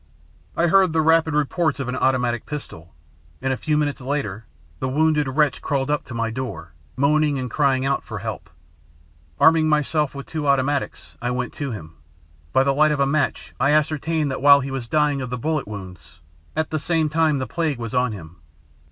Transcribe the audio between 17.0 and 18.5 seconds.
time the plague was on him.